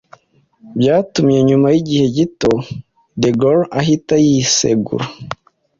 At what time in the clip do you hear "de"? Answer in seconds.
3.21-3.29